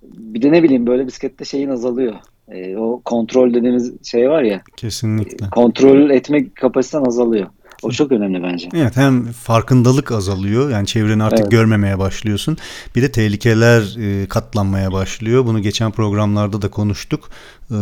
[0.02, 2.14] Bir de ne bileyim böyle bisiklette şeyin azalıyor.
[2.48, 4.62] E, o kontrol dediğimiz şey var ya.
[4.76, 5.50] Kesinlikle.
[5.50, 7.46] kontrol etme kapasiten azalıyor.
[7.82, 8.68] O çok önemli bence.
[8.74, 11.50] Evet hem farkındalık azalıyor yani çevreni artık evet.
[11.50, 12.56] görmemeye başlıyorsun.
[12.96, 15.46] Bir de tehlikeler e, katlanmaya başlıyor.
[15.46, 17.30] Bunu geçen programlarda da konuştuk.
[17.70, 17.74] E,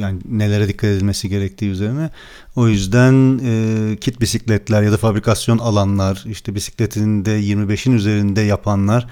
[0.00, 2.10] yani nelere dikkat edilmesi gerektiği üzerine.
[2.56, 9.06] O yüzden e, kit bisikletler ya da fabrikasyon alanlar işte bisikletinde 25'in üzerinde yapanlar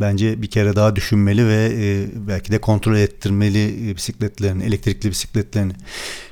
[0.00, 5.72] bence bir kere daha düşünmeli ve e, belki de kontrol ettirmeli e, bisikletlerini, elektrikli bisikletlerini.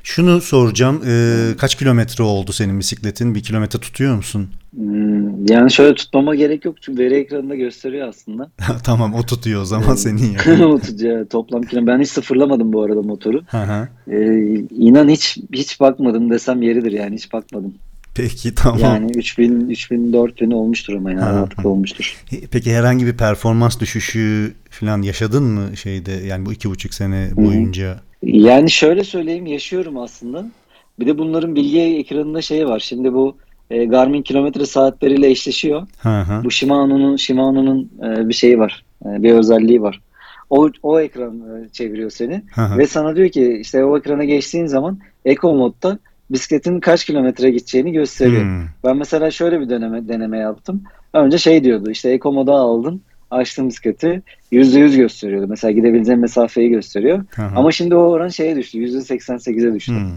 [0.03, 3.35] Şunu soracağım, e, kaç kilometre oldu senin bisikletin?
[3.35, 4.49] Bir kilometre tutuyor musun?
[4.75, 8.51] Hmm, yani şöyle tutmama gerek yok çünkü veri ekranında gösteriyor aslında.
[8.83, 10.65] tamam o tutuyor o zaman senin yani.
[10.65, 11.93] o tutuyor toplam kilometre.
[11.93, 13.41] Ben hiç sıfırlamadım bu arada motoru.
[14.07, 17.73] ee, inan hiç hiç bakmadım desem yeridir yani hiç bakmadım.
[18.15, 18.79] Peki tamam.
[18.79, 22.23] Yani 3000 3000 4000 olmuştur ama yani artık olmuştur.
[22.51, 27.99] Peki herhangi bir performans düşüşü falan yaşadın mı şeyde yani bu iki buçuk sene boyunca?
[28.23, 30.51] Yani şöyle söyleyeyim yaşıyorum aslında.
[30.99, 32.79] Bir de bunların bilgi ekranında şey var.
[32.79, 33.37] Şimdi bu
[33.69, 35.87] e, Garmin kilometre saatleriyle eşleşiyor.
[35.99, 36.43] Hı hı.
[36.43, 38.85] Bu Shimano'nun Shimano'nun e, bir şeyi var.
[39.05, 40.01] E, bir özelliği var.
[40.49, 42.77] O, o ekran e, çeviriyor seni hı hı.
[42.77, 45.99] ve sana diyor ki işte o ekrana geçtiğin zaman Eco modda
[46.33, 48.43] bisikletin kaç kilometre gideceğini gösteriyor.
[48.43, 48.65] Hmm.
[48.83, 50.83] Ben mesela şöyle bir deneme, deneme yaptım.
[51.13, 55.47] Önce şey diyordu işte Eco moda aldın açtım bisikleti %100 gösteriyordu.
[55.49, 57.25] Mesela gidebileceğim mesafeyi gösteriyor.
[57.37, 57.51] Aha.
[57.55, 58.77] Ama şimdi o oran şeye düştü.
[58.77, 59.91] %88'e düştü.
[59.91, 60.09] Hmm.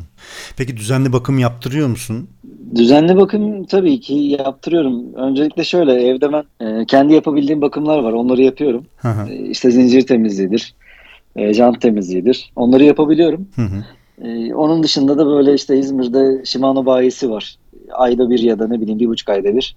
[0.57, 2.29] Peki düzenli bakım yaptırıyor musun?
[2.75, 5.15] Düzenli bakım tabii ki yaptırıyorum.
[5.15, 8.13] Öncelikle şöyle evde ben e, kendi yapabildiğim bakımlar var.
[8.13, 8.87] Onları yapıyorum.
[9.05, 10.75] E, işte zincir temizliğidir.
[11.37, 12.53] E, jant temizliğidir.
[12.57, 13.49] Onları yapabiliyorum.
[13.57, 13.85] Hı hı.
[14.23, 17.57] Ee, onun dışında da böyle işte İzmir'de Shimano bayisi var.
[17.93, 19.77] Ayda bir ya da ne bileyim bir buçuk ayda bir.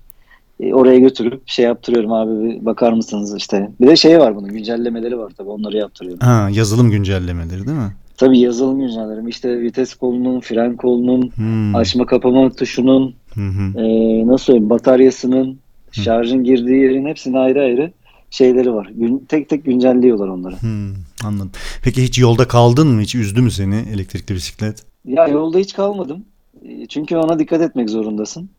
[0.60, 3.72] Ee, oraya götürüp şey yaptırıyorum abi bir bakar mısınız işte.
[3.82, 6.28] Bir de şey var bunun güncellemeleri var tabii onları yaptırıyorum.
[6.28, 7.94] Ha, yazılım güncellemeleri değil mi?
[8.18, 9.28] Tabii yazılım güncellerim.
[9.28, 11.76] İşte vites kolunun, fren kolunun, hmm.
[11.76, 13.80] açma kapama tuşunun, hmm.
[13.80, 15.60] e, nasıl söyleyeyim bataryasının,
[15.92, 17.92] şarjın girdiği yerin hepsini ayrı ayrı
[18.32, 18.92] şeyleri var.
[18.96, 20.56] Gün, tek tek güncelliyorlar onları.
[20.62, 20.94] Hmm,
[21.26, 21.52] anladım.
[21.84, 23.02] Peki hiç yolda kaldın mı?
[23.02, 24.84] Hiç üzdü mü seni elektrikli bisiklet?
[25.06, 26.26] Ya yolda hiç kalmadım.
[26.64, 28.50] E, çünkü ona dikkat etmek zorundasın.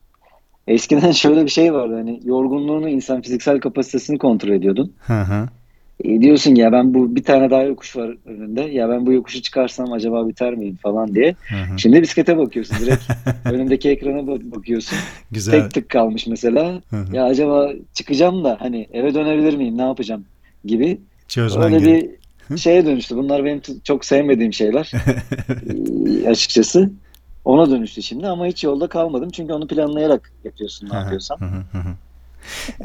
[0.67, 4.93] Eskiden şöyle bir şey vardı hani yorgunluğunu insan fiziksel kapasitesini kontrol ediyordun.
[4.99, 5.49] Hı hı.
[6.03, 8.61] E, diyorsun ya ben bu bir tane daha yokuş var önünde.
[8.61, 11.35] Ya ben bu yokuşu çıkarsam acaba biter miyim falan diye.
[11.49, 11.79] Hı hı.
[11.79, 13.03] Şimdi bisiklete bakıyorsun direkt.
[13.45, 14.97] önündeki ekrana bakıyorsun.
[15.31, 15.61] Güzel.
[15.61, 16.81] Tek tık kalmış mesela.
[16.89, 17.15] Hı hı.
[17.15, 20.25] Ya acaba çıkacağım da hani eve dönebilir miyim ne yapacağım
[20.65, 21.01] gibi.
[21.27, 22.17] Çözmen Öyle gibi.
[22.49, 23.15] bir şeye dönüştü.
[23.15, 24.91] Bunlar benim çok sevmediğim şeyler.
[26.23, 26.91] e, açıkçası.
[27.45, 29.29] Ona dönüştü şimdi ama hiç yolda kalmadım.
[29.29, 31.39] Çünkü onu planlayarak yapıyorsun ne yapıyorsan.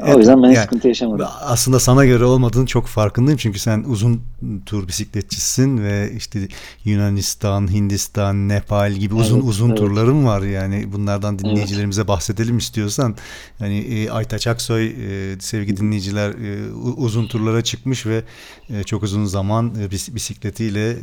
[0.01, 1.27] O yüzden ben yani, sıkıntı yaşamadım.
[1.41, 4.21] Aslında sana göre olmadığını çok farkındayım çünkü sen uzun
[4.65, 6.47] tur bisikletçisin ve işte
[6.83, 9.77] Yunanistan, Hindistan, Nepal gibi uzun evet, uzun evet.
[9.77, 12.07] turların var yani bunlardan dinleyicilerimize evet.
[12.07, 13.15] bahsedelim istiyorsan.
[13.59, 18.23] Hani e, Aytaç Aksoy e, sevgili dinleyiciler e, uzun turlara çıkmış ve
[18.69, 20.97] e, çok uzun zaman e, bisikletiyle e,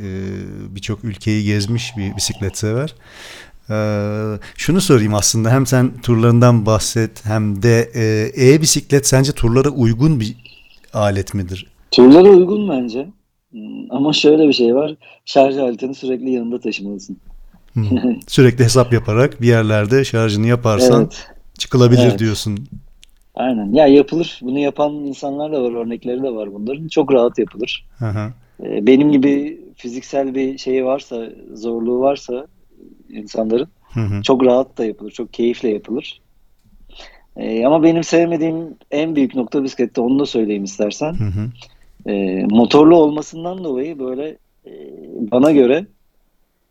[0.75, 2.95] birçok ülkeyi gezmiş bir bisiklet sever.
[3.73, 10.21] Ee, şunu sorayım aslında hem sen turlarından bahset hem de e, e-bisiklet sence turlara uygun
[10.21, 10.37] bir
[10.93, 11.67] alet midir?
[11.91, 13.09] Turlara uygun bence.
[13.51, 14.95] Hmm, ama şöyle bir şey var.
[15.25, 17.17] Şarj aletini sürekli yanında taşımalısın.
[17.73, 17.87] Hmm.
[18.29, 21.29] sürekli hesap yaparak bir yerlerde şarjını yaparsan evet.
[21.59, 22.19] çıkılabilir evet.
[22.19, 22.59] diyorsun.
[23.35, 23.73] Aynen.
[23.73, 24.41] Ya yapılır.
[24.43, 25.85] Bunu yapan insanlar da var.
[25.85, 26.89] Örnekleri de var bunların.
[26.89, 27.87] Çok rahat yapılır.
[27.99, 32.47] Hı Benim gibi fiziksel bir şeyi varsa, zorluğu varsa
[33.13, 33.69] insanların.
[33.95, 34.23] Hı hı.
[34.23, 35.11] Çok rahat da yapılır.
[35.11, 36.21] Çok keyifle yapılır.
[37.37, 41.13] E, ama benim sevmediğim en büyük nokta bisiklette onu da söyleyeyim istersen.
[41.13, 41.51] Hı hı.
[42.13, 44.73] E, motorlu olmasından dolayı böyle e,
[45.31, 45.87] bana göre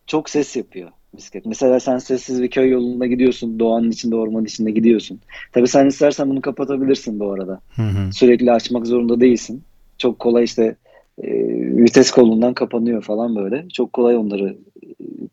[0.08, 1.46] çok ses yapıyor bisiklet.
[1.46, 3.60] Mesela sen sessiz bir köy yolunda gidiyorsun.
[3.60, 5.20] Doğanın içinde, ormanın içinde gidiyorsun.
[5.54, 7.62] Tabii sen istersen bunu kapatabilirsin bu arada.
[7.76, 8.14] Hı hı.
[8.14, 9.64] Sürekli açmak zorunda değilsin.
[9.98, 10.76] Çok kolay işte
[11.24, 11.30] e,
[11.84, 13.70] vites kolundan kapanıyor falan böyle.
[13.70, 14.58] Çok kolay onları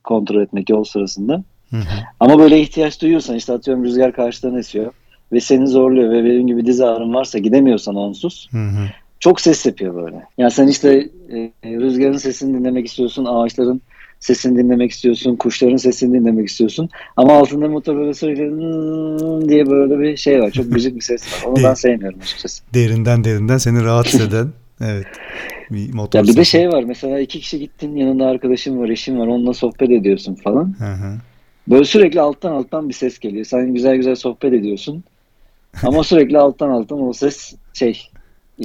[0.05, 1.45] kontrol etmek yol sırasında.
[1.71, 1.83] Hı hı.
[2.21, 4.93] Ama böyle ihtiyaç duyuyorsan işte atıyorum rüzgar karşıdan esiyor
[5.33, 8.87] ve seni zorluyor ve benim gibi diz ağrın varsa gidemiyorsan onsuz hı hı.
[9.21, 10.23] çok ses yapıyor böyle.
[10.39, 13.83] Yani sen işte e, rüzgarın sesini dinlemek istiyorsun, ağaçların
[14.21, 16.89] sesini dinlemek istiyorsun, kuşların sesini dinlemek istiyorsun.
[17.17, 20.51] Ama altında motor böyle sürekli diye böyle bir şey var.
[20.51, 21.51] Çok gıcık bir ses var.
[21.51, 22.63] Onu ben sevmiyorum açıkçası.
[22.75, 24.49] Derinden derinden seni rahatsız eden.
[24.81, 25.07] evet.
[25.71, 29.19] Bir motor ya bir de şey var mesela iki kişi gittin yanında arkadaşın var eşin
[29.19, 30.75] var onunla sohbet ediyorsun falan.
[30.79, 31.19] Hı hı.
[31.69, 33.45] Böyle sürekli alttan alttan bir ses geliyor.
[33.45, 35.05] Sen güzel güzel sohbet ediyorsun.
[35.83, 38.03] Ama sürekli alttan alttan o ses şey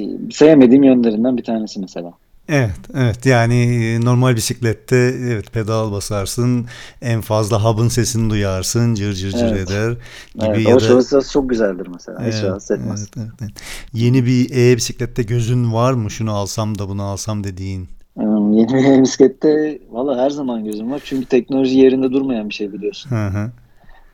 [0.30, 2.12] sevmediğim yönlerinden bir tanesi mesela.
[2.48, 3.26] Evet, evet.
[3.26, 6.66] Yani e, normal bisiklette evet pedal basarsın,
[7.02, 9.70] en fazla hub'ın sesini duyarsın, cır cır cır evet.
[9.70, 9.90] eder
[10.34, 11.22] gibi evet, ya o da...
[11.32, 12.18] Çok güzeldir mesela.
[12.22, 13.00] Evet, Hiç rahatsız etmez.
[13.00, 13.52] Evet, evet, evet.
[13.92, 16.10] Yeni bir e-bisiklette gözün var mı?
[16.10, 17.88] Şunu alsam da bunu alsam dediğin.
[18.14, 21.02] Hmm, yeni e-bisiklette valla her zaman gözüm var.
[21.04, 23.10] Çünkü teknoloji yerinde durmayan bir şey biliyorsun.
[23.10, 23.50] Hı hı.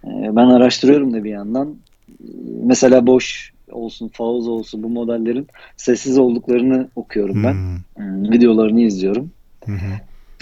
[0.05, 1.75] Ee, ben araştırıyorum da bir yandan.
[2.65, 7.53] Mesela boş olsun, Fauz olsun bu modellerin sessiz olduklarını okuyorum ben.
[7.53, 7.77] Hmm.
[7.97, 9.31] hmm videolarını izliyorum.
[9.65, 9.77] Hmm.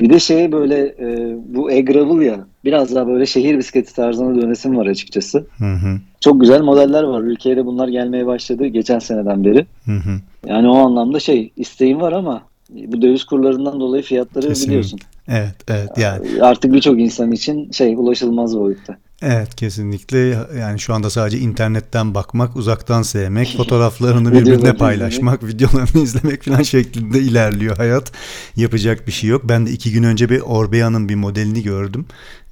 [0.01, 4.77] Bir de şey böyle e, bu e-gravel ya biraz daha böyle şehir bisikleti tarzına dönesim
[4.77, 5.47] var açıkçası.
[5.57, 5.99] Hmm.
[6.21, 7.21] Çok güzel modeller var.
[7.21, 9.67] Ülkeye de bunlar gelmeye başladı geçen seneden beri.
[9.85, 10.01] Hmm.
[10.47, 14.71] Yani o anlamda şey isteğim var ama bu döviz kurlarından dolayı fiyatları Kesinlikle.
[14.71, 15.01] biliyorsun.
[15.29, 16.43] Evet, evet yani.
[16.43, 18.97] Artık birçok insan için şey ulaşılmaz boyutta.
[19.23, 20.19] Evet kesinlikle
[20.59, 27.19] yani şu anda sadece internetten bakmak, uzaktan sevmek, fotoğraflarını birbirine paylaşmak, videolarını izlemek falan şeklinde
[27.21, 28.13] ilerliyor hayat.
[28.57, 29.43] Yapacak bir şey yok.
[29.45, 32.07] Ben de iki gün önce bir Orbea'nın bir modelini gördüm.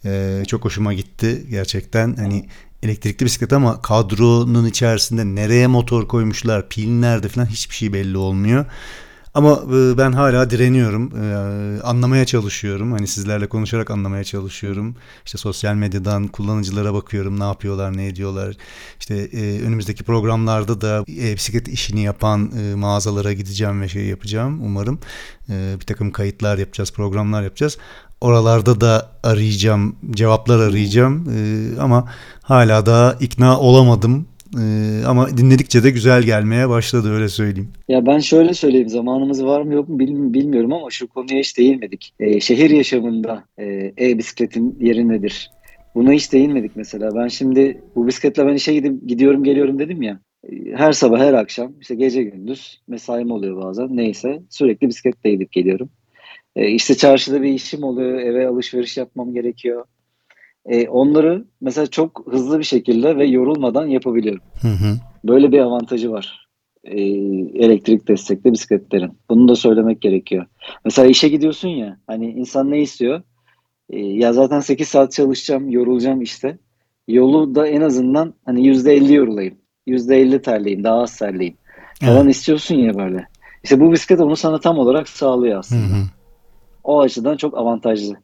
[0.05, 2.17] Ee, çok hoşuma gitti gerçekten.
[2.17, 2.47] Hani
[2.83, 8.65] elektrikli bisiklet ama kadronun içerisinde nereye motor koymuşlar, pil nerede falan hiçbir şey belli olmuyor.
[9.37, 11.13] Ama e, ben hala direniyorum.
[11.17, 12.93] E, anlamaya çalışıyorum.
[12.93, 14.97] Hani sizlerle konuşarak anlamaya çalışıyorum.
[15.27, 17.41] İşte sosyal medyadan kullanıcılara bakıyorum.
[17.41, 18.57] Ne yapıyorlar, ne ediyorlar.
[19.01, 24.99] İşte e, önümüzdeki programlarda da bisiklet işini yapan mağazalara gideceğim ve şey yapacağım umarım.
[25.49, 27.79] Bir takım kayıtlar yapacağız, programlar yapacağız.
[28.21, 31.29] Oralarda da arayacağım, cevaplar arayacağım.
[31.81, 34.27] Ama hala da ikna olamadım
[34.61, 37.73] ee, ama dinledikçe de güzel gelmeye başladı öyle söyleyeyim.
[37.89, 39.99] Ya ben şöyle söyleyeyim zamanımız var mı yok mu
[40.35, 42.15] bilmiyorum ama şu konuya hiç değinmedik.
[42.21, 43.65] Ee, şehir yaşamında e,
[43.99, 45.51] e-bisikletin yeri nedir?
[45.95, 47.15] Buna hiç değinmedik mesela.
[47.15, 50.21] Ben şimdi bu bisikletle ben işe gidip gidiyorum geliyorum dedim ya.
[50.45, 55.53] E, her sabah her akşam işte gece gündüz mesaim oluyor bazen neyse sürekli bisikletle gidip
[55.53, 55.91] geliyorum.
[56.57, 59.85] E, işte çarşıda bir işim oluyor eve alışveriş yapmam gerekiyor
[60.69, 64.43] e, onları mesela çok hızlı bir şekilde ve yorulmadan yapabiliyorum.
[64.63, 64.97] Hı hı.
[65.25, 66.47] Böyle bir avantajı var
[66.87, 67.01] e,
[67.65, 69.19] elektrik destekli bisikletlerin.
[69.31, 70.47] Bunu da söylemek gerekiyor.
[70.85, 73.23] Mesela işe gidiyorsun ya hani insan ne istiyor?
[73.91, 76.59] E, ya zaten 8 saat çalışacağım, yorulacağım işte.
[77.09, 79.55] Yolu da en azından hani %50 yorulayım.
[79.87, 81.57] %50 terleyeyim, daha az terleyeyim
[82.01, 82.35] falan evet.
[82.35, 83.27] istiyorsun ya böyle.
[83.65, 85.83] İşte bu bisiklet onu sana tam olarak sağlıyor aslında.
[85.83, 86.05] Hı hı.
[86.85, 88.17] O açıdan çok avantajlı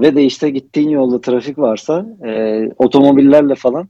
[0.00, 3.88] ve de işte gittiğin yolda trafik varsa e, otomobillerle falan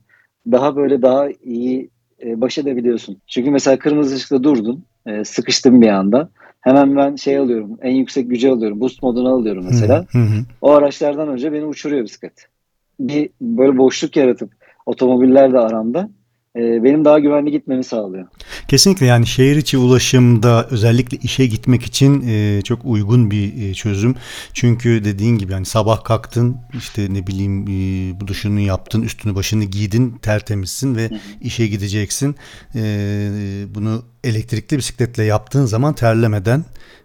[0.53, 1.91] daha böyle daha iyi
[2.25, 3.17] e, baş edebiliyorsun.
[3.27, 6.29] Çünkü mesela kırmızı ışıkta durdun, e, sıkıştın bir anda.
[6.61, 10.07] Hemen ben şey alıyorum, en yüksek gücü alıyorum, boost modunu alıyorum mesela.
[10.13, 10.45] Hı hı.
[10.61, 12.49] O araçlardan önce beni uçuruyor bisiklet.
[13.01, 14.51] Bir böyle boşluk yaratıp
[14.87, 16.11] otomobiller de aramda
[16.59, 18.27] benim daha güvenli gitmemi sağlıyor.
[18.69, 24.15] Kesinlikle yani şehir içi ulaşımda özellikle işe gitmek için e, çok uygun bir e, çözüm.
[24.53, 29.65] Çünkü dediğin gibi yani sabah kalktın işte ne bileyim e, bu duşunu yaptın, üstünü başını
[29.65, 32.37] giydin, tertemizsin ve işe gideceksin.
[33.75, 36.65] Bunu elektrikli bisikletle yaptığın zaman terlemeden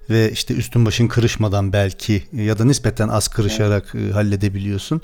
[0.10, 4.14] ve işte üstün başın kırışmadan belki ya da nispeten az kırışarak evet.
[4.16, 5.02] halledebiliyorsun.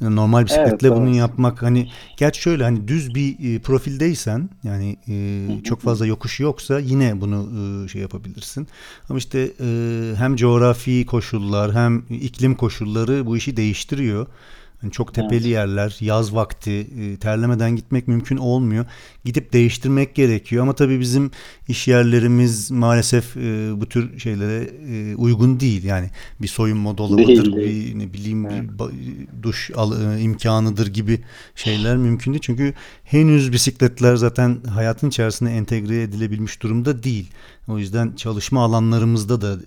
[0.00, 1.18] Normal bisikletle evet, bunu evet.
[1.18, 4.96] yapmak hani gerçi şöyle hani düz bir profildeysen yani
[5.64, 8.68] çok fazla yokuş yoksa yine bunu şey yapabilirsin.
[9.08, 9.52] Ama işte
[10.16, 14.26] hem coğrafi koşullar hem iklim koşulları bu işi değiştiriyor.
[14.82, 15.46] Yani çok tepeli evet.
[15.46, 18.86] yerler, yaz vakti e, terlemeden gitmek mümkün olmuyor.
[19.24, 21.30] Gidip değiştirmek gerekiyor ama tabii bizim
[21.68, 25.84] iş yerlerimiz maalesef e, bu tür şeylere e, uygun değil.
[25.84, 26.10] Yani
[26.42, 28.70] bir soyunma dolabıdır, değil, bir ne bileyim evet.
[28.70, 31.20] bir duş al, imkanıdır gibi
[31.54, 32.42] şeyler mümkün değil.
[32.42, 37.30] Çünkü henüz bisikletler zaten hayatın içerisine entegre edilebilmiş durumda değil.
[37.68, 39.58] O yüzden çalışma alanlarımızda da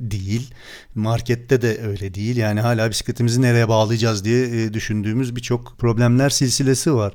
[0.00, 0.50] değil.
[0.94, 2.36] Markette de öyle değil.
[2.36, 7.12] Yani hala bisikletimizi nereye bağlayacağız diye e, düşündüğümüz birçok problemler silsilesi var.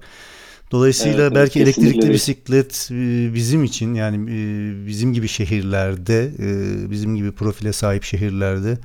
[0.71, 6.31] Dolayısıyla evet, belki evet, elektrikli bisiklet e, bizim için yani e, bizim gibi şehirlerde,
[6.91, 8.77] bizim gibi profile sahip şehirlerde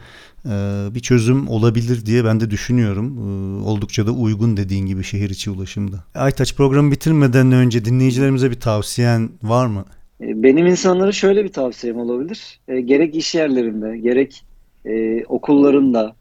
[0.94, 3.16] bir çözüm olabilir diye ben de düşünüyorum.
[3.64, 6.04] Oldukça da uygun dediğin gibi şehir içi ulaşımda.
[6.14, 9.84] Aytaç programı bitirmeden önce dinleyicilerimize bir tavsiyen var mı?
[10.20, 12.60] E, benim insanlara şöyle bir tavsiyem olabilir.
[12.68, 14.44] E, gerek iş yerlerinde, gerek
[14.84, 16.14] e, okullarında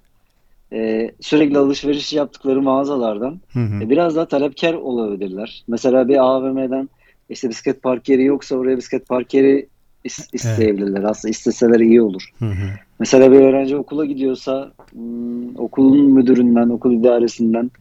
[0.73, 3.83] e, sürekli alışveriş yaptıkları mağazalardan hı hı.
[3.83, 5.63] E, biraz daha talepkar olabilirler.
[5.67, 6.89] Mesela bir AVM'den
[7.29, 9.67] işte bisiklet park yeri yoksa oraya bisiklet park yeri
[10.05, 10.99] is- isteyebilirler.
[10.99, 11.09] Evet.
[11.09, 12.23] Aslında isteseler iyi olur.
[12.39, 12.69] Hı hı.
[12.99, 17.71] Mesela bir öğrenci okula gidiyorsa hmm, okulun müdüründen, okul idaresinden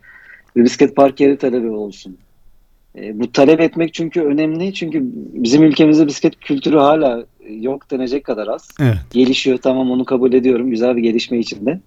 [0.57, 2.19] bir bisiklet park yeri talebi olsun.
[2.97, 4.75] E, bu talep etmek çünkü önemli.
[4.75, 8.69] Çünkü bizim ülkemizde bisiklet kültürü hala yok denecek kadar az.
[8.81, 8.99] Evet.
[9.13, 10.71] Gelişiyor tamam onu kabul ediyorum.
[10.71, 11.81] Güzel bir gelişme içinde.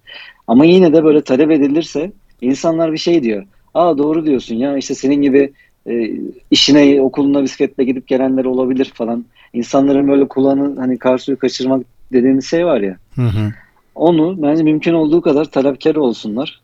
[0.46, 3.46] Ama yine de böyle talep edilirse insanlar bir şey diyor.
[3.74, 5.52] Aa doğru diyorsun ya işte senin gibi
[5.88, 6.10] e,
[6.50, 9.24] işine okuluna bisikletle gidip gelenler olabilir falan.
[9.52, 12.96] İnsanların böyle kulağını hani karşıya kaçırmak dediğimiz şey var ya.
[13.14, 13.52] Hı hı.
[13.94, 16.60] Onu bence mümkün olduğu kadar talepkar olsunlar.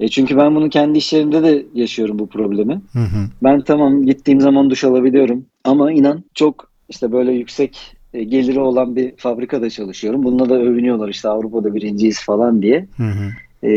[0.00, 2.82] E çünkü ben bunu kendi işlerimde de yaşıyorum bu problemi.
[2.92, 3.28] Hı hı.
[3.42, 8.96] Ben tamam gittiğim zaman duş alabiliyorum ama inan çok işte böyle yüksek e, geliri olan
[8.96, 10.22] bir fabrikada çalışıyorum.
[10.22, 12.86] Bununla da övünüyorlar işte Avrupa'da birinciyiz falan diye.
[12.96, 13.30] Hı hı.
[13.68, 13.72] E,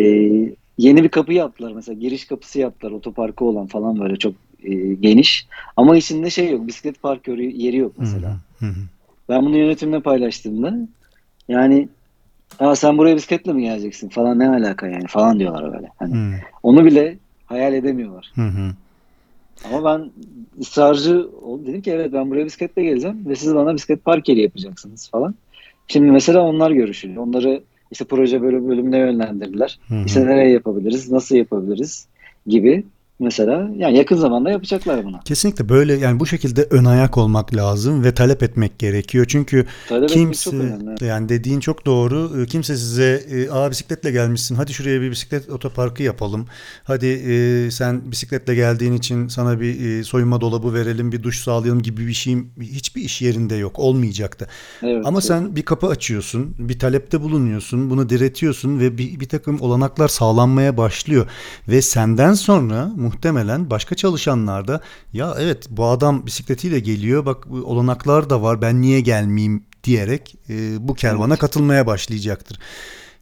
[0.78, 5.48] yeni bir kapı yaptılar mesela giriş kapısı yaptılar otoparkı olan falan böyle çok e, geniş.
[5.78, 8.38] Ama içinde şey yok bisiklet park yeri yok mesela.
[8.60, 8.74] Hı hı.
[9.30, 10.88] Ben bunu yönetimle paylaştığımda
[11.48, 11.90] yani
[12.60, 15.90] Aa sen buraya bisikletle mi geleceksin falan ne alaka yani falan diyorlar böyle.
[16.00, 16.34] Hani hmm.
[16.64, 18.32] Onu bile hayal edemiyorlar.
[18.36, 18.52] Hı
[19.74, 20.12] Ama ben
[20.60, 21.68] ısrarcı oldum.
[21.68, 25.36] Dedim ki evet ben buraya bisikletle geleceğim ve siz bana bisiklet park yeri yapacaksınız falan.
[25.88, 27.24] Şimdi mesela onlar görüşülüyor.
[27.24, 29.80] Onları işte proje böyle bölümüne yönlendirdiler.
[29.88, 30.06] Hı hı.
[30.06, 32.08] İşte nereye yapabiliriz, nasıl yapabiliriz
[32.48, 32.84] gibi
[33.22, 35.20] mesela yani yakın zamanda yapacaklar bunu.
[35.26, 39.26] Kesinlikle böyle yani bu şekilde ön ayak olmak lazım ve talep etmek gerekiyor.
[39.30, 42.32] Çünkü talep kimse yani dediğin çok doğru.
[42.42, 44.56] Ee, kimse size e, aa bisikletle gelmişsin.
[44.56, 46.46] Hadi şuraya bir bisiklet otoparkı yapalım.
[46.84, 51.82] Hadi e, sen bisikletle geldiğin için sana bir e, soyunma dolabı verelim, bir duş sağlayalım
[51.82, 53.80] gibi bir şeyim hiçbir iş yerinde yok.
[53.80, 54.48] Olmayacaktı.
[54.84, 55.28] Evet, Ama evet.
[55.28, 60.78] sen bir kapı açıyorsun, bir talepte bulunuyorsun, bunu diretiyorsun ve bir, bir takım olanaklar sağlanmaya
[60.78, 61.28] başlıyor
[61.68, 64.82] ve senden sonra muhtemelen başka çalışanlar da
[65.14, 70.88] ya evet bu adam bisikletiyle geliyor bak olanaklar da var ben niye gelmeyeyim diyerek e,
[70.88, 72.60] bu kervana katılmaya başlayacaktır.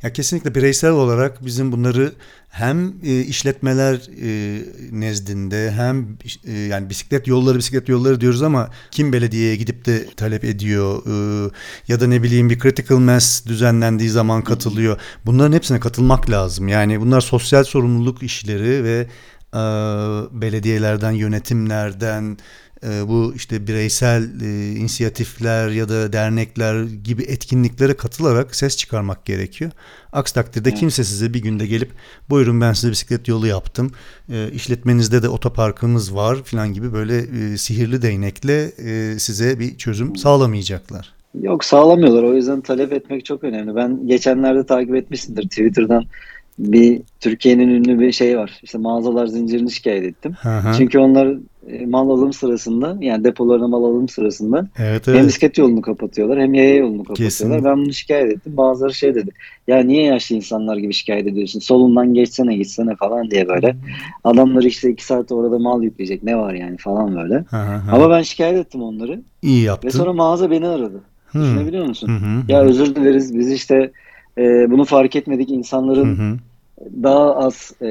[0.04, 2.14] Ya kesinlikle bireysel olarak bizim bunları
[2.50, 9.14] hem e, işletmeler e, nezdinde hem e, yani bisiklet yolları bisiklet yolları diyoruz ama kim
[9.14, 11.50] belediyeye gidip de talep ediyor e,
[11.88, 15.00] ya da ne bileyim bir critical mass düzenlendiği zaman katılıyor.
[15.26, 16.68] Bunların hepsine katılmak lazım.
[16.68, 19.08] Yani bunlar sosyal sorumluluk işleri ve
[19.54, 19.62] e,
[20.42, 22.38] belediyelerden, yönetimlerden,
[22.84, 29.72] e, bu işte bireysel e, inisiyatifler ya da dernekler gibi etkinliklere katılarak ses çıkarmak gerekiyor.
[30.14, 31.92] Aksi takdirde kimse size bir günde gelip
[32.30, 33.92] buyurun ben size bisiklet yolu yaptım,
[34.32, 40.16] e, işletmenizde de otoparkımız var falan gibi böyle e, sihirli değnekle e, size bir çözüm
[40.16, 41.14] sağlamayacaklar.
[41.42, 43.76] Yok sağlamıyorlar o yüzden talep etmek çok önemli.
[43.76, 46.06] Ben geçenlerde takip etmişsindir Twitter'dan
[46.60, 48.60] bir Türkiye'nin ünlü bir şey var.
[48.64, 50.34] İşte mağazalar zincirini şikayet ettim.
[50.42, 50.74] Hı-hı.
[50.78, 55.28] Çünkü onlar e, mal alım sırasında yani depolarına mal alım sırasında evet, hem evet.
[55.28, 57.30] bisiklet yolunu kapatıyorlar hem yaya yolunu kapatıyorlar.
[57.32, 57.66] Kesinlikle.
[57.66, 58.58] Ben bunu şikayet ettim.
[58.58, 59.32] Bazıları şey dedi.
[59.68, 61.60] Ya niye yaşlı insanlar gibi şikayet ediyorsun?
[61.60, 63.76] Solundan geçsene gitsene falan diye böyle.
[64.24, 66.24] Adamlar işte iki saat orada mal yükleyecek.
[66.24, 67.36] Ne var yani falan böyle.
[67.36, 67.92] Hı-hı.
[67.92, 69.22] Ama ben şikayet ettim onları.
[69.42, 69.90] İyi Ve yaptın.
[69.90, 71.02] sonra mağaza beni aradı.
[71.28, 71.42] Hı.
[71.42, 72.08] Düşünebiliyor musun?
[72.08, 72.52] Hı-hı.
[72.52, 73.92] Ya özür dileriz biz işte
[74.38, 76.38] e, bunu fark etmedik insanların Hı-hı.
[77.04, 77.88] Daha az e,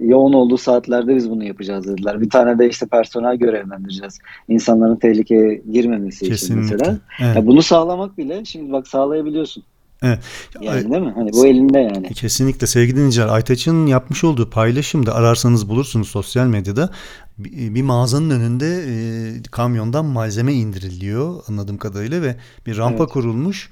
[0.00, 2.20] yoğun olduğu saatlerde biz bunu yapacağız dediler.
[2.20, 4.18] Bir tane de işte personel görevlendireceğiz.
[4.48, 6.76] İnsanların tehlikeye girmemesi için Kesinlikle.
[6.76, 6.98] mesela.
[7.20, 7.36] Evet.
[7.36, 9.64] Ya bunu sağlamak bile şimdi bak sağlayabiliyorsun.
[10.02, 10.18] Evet.
[10.60, 11.12] Yani değil mi?
[11.14, 12.08] Hani bu elinde yani.
[12.12, 16.90] Kesinlikle sevgili dinleyiciler Aytaç'ın yapmış olduğu paylaşımda ararsanız bulursunuz sosyal medyada
[17.38, 18.94] bir, bir mağazanın önünde e,
[19.50, 23.12] kamyondan malzeme indiriliyor anladığım kadarıyla ve bir rampa Evet.
[23.12, 23.70] kurulmuş.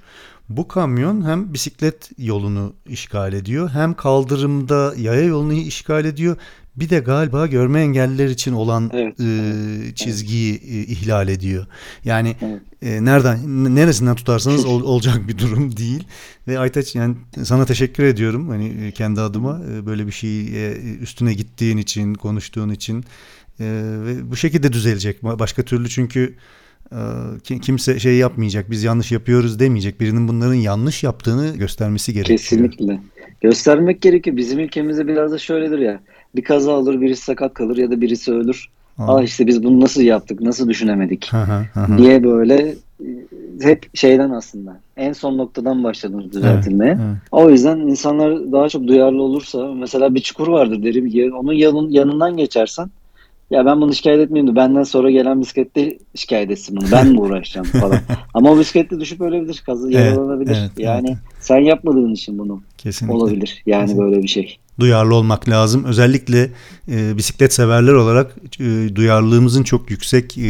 [0.49, 6.37] Bu kamyon hem bisiklet yolunu işgal ediyor hem kaldırımda yaya yolunu işgal ediyor.
[6.77, 11.67] Bir de galiba görme engelliler için olan Evet, e, evet, çizgiyi e, ihlal ediyor.
[12.05, 12.61] Yani Evet.
[12.83, 13.39] e, nereden
[13.75, 16.05] neresinden tutarsanız ol- olacak bir durum değil.
[16.49, 20.73] Ve Aytaç yani sana teşekkür ediyorum hani e, kendi adıma e, böyle bir şeyi e,
[21.01, 23.05] üstüne gittiğin için, konuştuğun için
[23.61, 23.65] E,
[24.07, 25.23] ve bu şekilde düzelecek.
[25.23, 26.35] Ba- Başka türlü çünkü
[27.63, 28.71] kimse şey yapmayacak.
[28.71, 30.01] Biz yanlış yapıyoruz demeyecek.
[30.01, 32.39] Birinin bunların yanlış yaptığını göstermesi gerekiyor.
[32.39, 33.01] Kesinlikle.
[33.41, 34.37] Göstermek gerekiyor.
[34.37, 36.01] Bizim ülkemizde biraz da şöyledir ya.
[36.37, 38.69] Bir kaza olur, birisi sakat kalır ya da birisi ölür.
[38.99, 39.17] Aa.
[39.17, 41.31] Aa işte biz bunu nasıl yaptık, nasıl düşünemedik
[41.99, 43.07] diye böyle e,
[43.61, 46.93] hep şeyden aslında en son noktadan başladınız düzeltilmeye.
[46.93, 47.17] Evet.
[47.33, 51.91] O yüzden insanlar daha çok duyarlı olursa mesela bir çukur vardır derim ki onun yanın,
[51.91, 52.91] yanından geçersen
[53.51, 56.87] ya ben bunu şikayet etmeyeyim de benden sonra gelen bisiklette şikayet etsin bunu.
[56.93, 57.99] Ben mi uğraşacağım falan.
[58.35, 60.57] Ama o bisiklette düşüp ölebilir, kazı Evet, yaralanabilir.
[60.61, 61.19] evet, yani evet.
[61.41, 63.17] sen yapmadığın için bunu Kesinlikle.
[63.17, 63.63] olabilir.
[63.67, 64.05] Yani Kesinlikle.
[64.11, 64.59] böyle bir şey.
[64.81, 65.85] Duyarlı olmak lazım.
[65.85, 66.51] Özellikle
[66.91, 70.43] e, bisiklet severler olarak e, duyarlılığımızın çok yüksek e,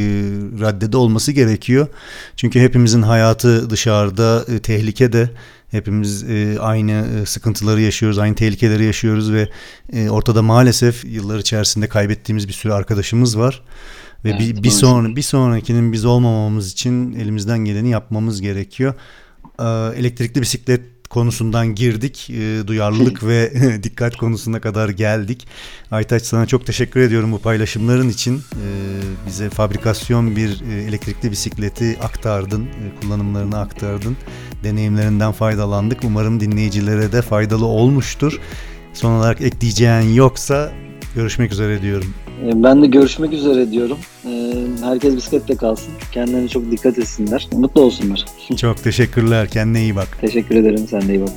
[0.61, 1.87] raddede olması gerekiyor.
[2.37, 5.31] Çünkü hepimizin hayatı dışarıda e, tehlikede.
[5.71, 9.49] Hepimiz e, aynı e, sıkıntıları yaşıyoruz, aynı tehlikeleri yaşıyoruz ve
[9.93, 13.63] e, ortada maalesef yıllar içerisinde kaybettiğimiz bir sürü arkadaşımız var.
[14.25, 18.95] Ve Evet, bir, bir sonra bir sonrakinin biz olmamamız için elimizden geleni yapmamız gerekiyor.
[19.61, 19.65] Ee,
[19.97, 22.31] Elektrikli bisiklet konusundan girdik.
[22.31, 25.47] Ee, Duyarlılık ve dikkat konusuna kadar geldik.
[25.91, 28.37] Aytaç sana çok teşekkür ediyorum bu paylaşımların için.
[28.39, 28.67] Ee,
[29.27, 34.17] Bize fabrikasyon bir e, elektrikli bisikleti aktardın, e, kullanımlarını aktardın.
[34.65, 36.05] Deneyimlerinden faydalandık.
[36.05, 38.41] Umarım dinleyicilere de faydalı olmuştur.
[38.95, 40.73] Son olarak ekleyeceğin yoksa
[41.15, 42.15] görüşmek üzere diyorum.
[42.45, 43.99] E, Ben de görüşmek üzere diyorum.
[44.27, 45.93] E, Herkes bisikletle kalsın.
[46.13, 47.49] Kendilerine çok dikkat etsinler.
[47.53, 48.25] Mutlu olsunlar.
[48.57, 49.49] Çok teşekkürler.
[49.49, 50.19] Kendine iyi bak.
[50.21, 50.87] Teşekkür ederim.
[50.91, 51.33] Sen de iyi bak.